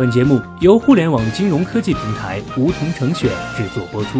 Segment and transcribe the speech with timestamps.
[0.00, 4.18] 本节目由互联网金融科技平台梧桐城选制作播出。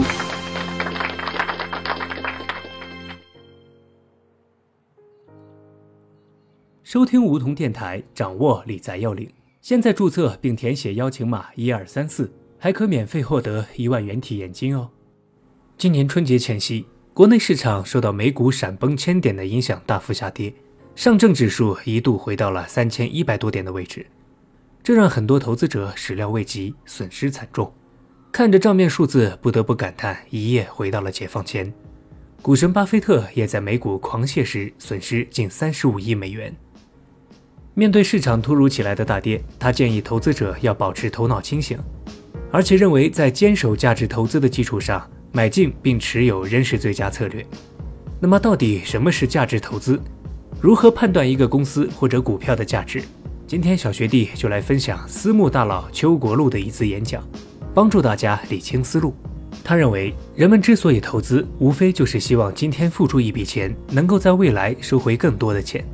[6.83, 9.27] 收听梧桐电台，掌握理财要领。
[9.63, 14.91] 现在注册并填写邀请码一二三四，还可免费获得一万元体验金哦。
[15.79, 16.85] 今年春节前夕，
[17.15, 20.53] 国内市场受到美股闪崩千点的影响，大幅下跌。
[20.95, 24.05] 上证指数一度回到了三千一百多点的位置，
[24.83, 27.73] 这让很多投资者始料未及，损失惨重。
[28.33, 31.73] 看着账面数字，不得不感叹一夜回到了解放前。
[32.41, 36.55] 股神巴菲特也在美股狂泻时损失近三十五亿美元。
[37.75, 41.79] 面对市场突如其来的大跌，他建议投资者要保持头脑清醒，
[42.51, 47.45] 而且认为在坚守价值投资的基础上买进并持有仍是最佳策略。
[48.19, 50.01] 那么，到底什么是价值投资？
[50.61, 53.03] 如何判断一个公司或者股票的价值？
[53.51, 57.21] 今天小学弟就来分享私募大佬邱国禄的一次演讲，
[57.75, 59.13] 帮助大家理清思路。
[59.65, 65.85] 他认为，人们之所以投资，无非就是希望今天付出一笔钱，能够在未来收回更多的钱。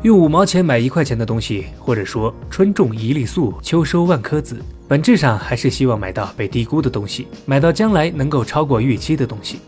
[0.00, 4.56] 用五毛钱买一块钱的东西，或者说春种一粒粟，秋收万颗子，
[4.88, 9.58] 本质上还是希望买到被低估的东西，买到将来能够超过预期的东西。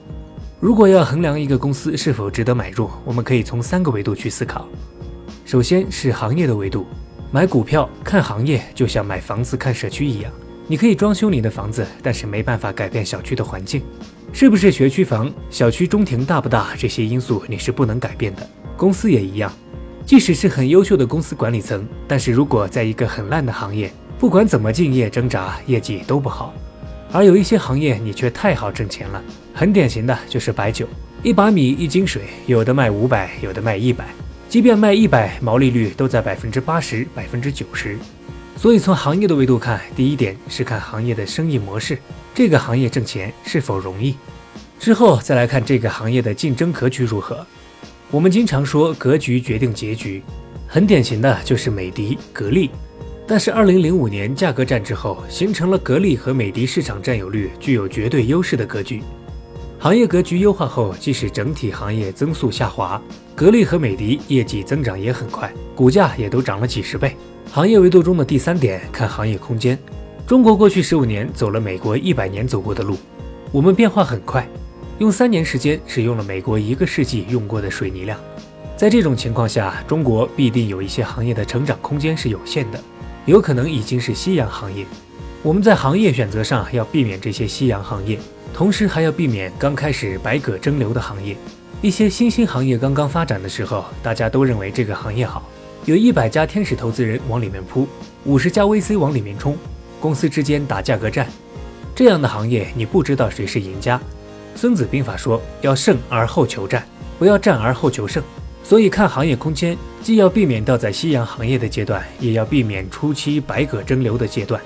[0.60, 4.66] 如果要衡量一个公司是否值得买入，我们可以从三个维度去思考。
[5.44, 6.86] 首先是行业的维度，
[7.34, 10.30] 买股票看行业就像买房子看社区一样，
[10.68, 13.82] 你可以装修你的房子，但是没办法改变小区的环境。
[14.32, 18.48] 是不是学区房、小区中庭大不大这些因素你是不能改变的。
[18.76, 19.52] 公司也一样，
[20.06, 26.54] 即使是很优秀的公司管理层，但是如果在一个很烂的行业，不管怎么敬业挣扎，业绩都不好。
[27.10, 29.20] 而有一些行业你却太好挣钱了，
[29.52, 30.86] 很典型的就是白酒，
[31.24, 34.06] 一把米一斤水，有的卖五百，有的卖一百，
[34.54, 37.98] 即便卖一百，毛利率都在百分之八十、百分之九十。
[38.56, 41.98] 所以从行业的维度看，第一点是看行业的生意模式，
[42.32, 44.14] 这个行业挣钱是否容易，
[44.78, 47.44] 之后再来看这个行业的竞争格局如何。
[48.12, 50.22] 我们经常说格局决定结局，
[50.68, 52.70] 很典型的就是美的、格力。
[53.26, 59.02] 但是，二零零五年价格战之后，形成了格力和美的市场占有率具有绝对优势的格局。
[59.84, 62.98] 行业格局优化后，即使整体行业增速下滑，
[63.34, 67.14] 格力和美的业绩增长也很快，股价也都涨了几十倍。
[67.52, 69.78] 行业维度中的第三点，看行业空间。
[70.26, 72.96] 中国过去十五年走了美国一百年走过的路，
[73.52, 74.48] 我们变化很快，
[75.00, 78.18] 用三年时间使用了美国一个世纪用过的水泥量。
[78.78, 82.80] 在这种情况下，中国必定有一些行业的成长空间是有限的。
[83.26, 84.86] 有可能已经是夕阳行业，
[85.44, 88.18] 我们在行业选择上要避免这些夕阳行业，
[88.54, 91.36] 同时还要避免刚开始百舸争流的行业。
[91.82, 95.46] 一些新兴行业刚刚发展的时候，大家都认为这个行业好，
[95.84, 97.86] 有一百家天使投资人往里面扑，
[98.24, 99.54] 五十家 VC 往里面冲，
[100.00, 101.28] 公司之间打价格战，
[101.94, 104.00] 这样的行业你不知道谁是赢家。
[104.56, 106.88] 孙子兵法说要胜而后求战，
[107.18, 108.24] 不要战而后求胜。
[108.62, 114.58] 所以看行业空间，既要避免掉在夕阳行业的阶段，也要避免初期百舸争流的阶段。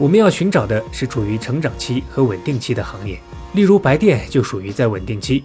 [0.00, 3.20] 我们要寻找的是处于成长期和稳定期的行业，
[3.52, 5.44] 例如白电就属于在稳定期，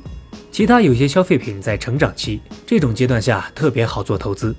[0.50, 4.56] 其他有些消费品在成长期，这种阶段下特别好做投资。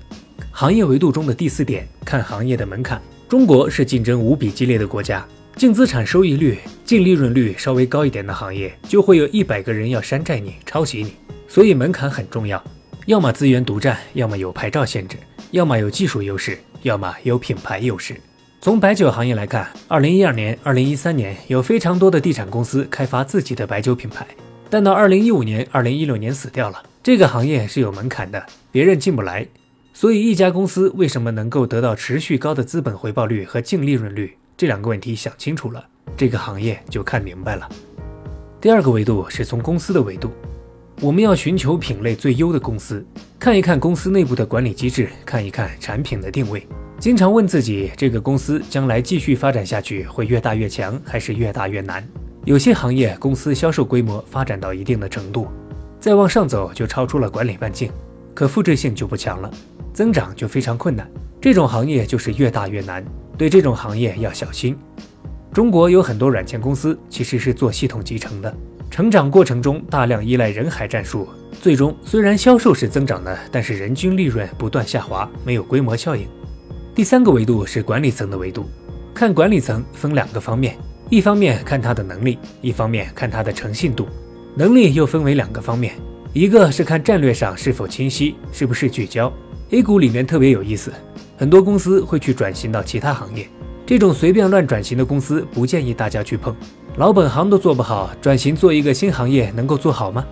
[0.51, 3.01] 行业维度中的第四点，看行业的门槛。
[3.27, 11.15] 中国是竞争无比激烈的国家，净资产收益率、净利润率稍微高一点的行业，就会有一百个人要山寨你、抄袭你，
[11.47, 12.63] 所以门槛很重要。
[13.07, 15.17] 要么资源独占，要么有牌照限制，
[15.49, 18.15] 要么有技术优势，要么有品牌优势。
[18.59, 24.25] 从白酒行业来看，二零一二年、二零一三年有非常多的地产公司开发自己的白酒品牌，
[24.69, 26.83] 但到二零一五年、二零一六年死掉了。
[27.03, 29.47] 这个行业是有门槛的，别人进不来。
[29.93, 35.85] 所以，一家公司为什么能够得到持续高的资本回报率和净利润率，这两个问题想清楚了，
[36.17, 37.69] 这个行业就看明白了。
[38.59, 40.31] 第二个维度是从公司的维度。
[40.99, 43.05] 我们要寻求品类最优的公司，
[43.39, 46.67] 看一看公司内部的管理机制，看一看产品的定位，
[46.99, 52.05] 经常问自己：这个公司将来继续发展下去会越大越强，还是越大越难？
[52.43, 55.47] 有些行业公司销售规模发展到一定的程度，
[55.99, 57.91] 再往上走就超出了管理半径，
[58.33, 59.51] 可复制性就不强了，
[59.93, 61.07] 增长就非常困难。
[61.39, 63.05] 这种行业就是越大越难，
[63.37, 64.75] 对这种行业要小心。
[65.53, 68.51] 中国有很多软件公司其实是做系统集成的。
[68.89, 71.27] 成长过程中大量依赖人海战术，
[71.61, 76.27] 最终虽然销售是增长的，但是人均利润不断下滑，没有规模效应。
[76.97, 78.67] 第三个维度是管理层的维度，
[79.13, 80.75] 看管理层分两个方面，
[81.11, 84.07] 一方面看他的能力，一方面看他的诚信度。
[84.55, 85.93] 能力又分为两个方面，
[86.33, 89.31] 一个是看战略上是否清晰，是不是聚焦。
[89.69, 90.91] A 股里面特别有意思，
[91.37, 93.47] 很多公司会去转型到其他行业，
[93.85, 96.55] 这种随便乱转型的公司不建议大家去碰，
[96.95, 100.25] 老本行都做不好，转型做一个新行业能够做好吗？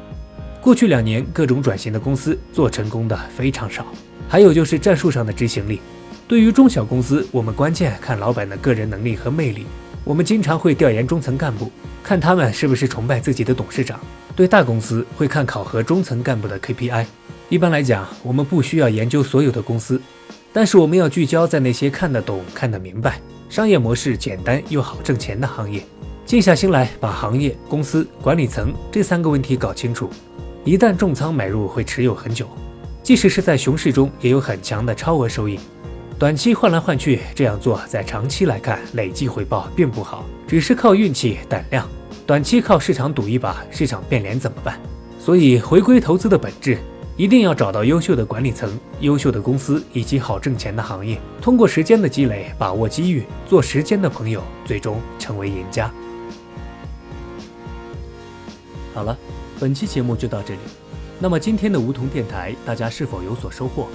[0.59, 3.85] 过去两年各种转型的公司做成功的非常少，
[4.27, 5.79] 还有就是战术上的执行力。
[6.27, 9.63] 对于中小公司，我们关键看老板的个人能力和魅力。
[10.03, 11.71] 我们经常会调研中层干部，
[12.03, 13.99] 看他们是不是崇拜自己的董事长。
[14.35, 17.05] 对大公司会看考核中层干部的 KPI。
[17.47, 20.01] 一般来讲，我们不需要研究所有的公司，
[20.51, 25.83] 但是我们要聚焦在那些看得懂、看得明白、商业模式简单又好挣钱的行业。
[26.25, 30.09] 静下心来，把行业、公司、管理层这三个问题搞清楚。
[30.63, 32.47] 一旦重仓买入，会持有很久，
[33.03, 35.59] 即使是在熊市中，也有很强的超额收益。
[36.17, 41.85] 短期换来换去这样做，在长期来看累计回报并不好，只是靠运气胆量。
[42.25, 44.79] 短期靠市场赌一把，市场变脸怎么办？
[45.19, 46.77] 所以回归投资的本质，
[47.17, 55.91] 一定要找到优秀的管理层、优秀的公司以及好挣钱的行业，通过时间的积累，把握机遇，做时间的朋友，最终成为赢家。
[58.93, 59.17] 好了，
[59.59, 60.61] 本期节目就到这里。
[61.19, 63.89] 那么今天的梧桐电台，大家是否有所收获？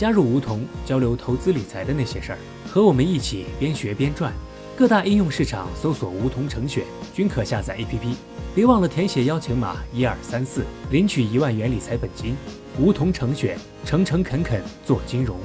[0.00, 4.32] 加入梧桐，交流投资理财的那些事儿，和我们一起边学边赚。
[4.74, 8.14] 各大应用市场搜索“梧桐成选”，均可下载 APP。
[8.54, 12.34] 别忘了填写邀请码一二三四，领取一万元理财本金。
[12.78, 15.38] 梧桐成选，诚诚恳恳做金融。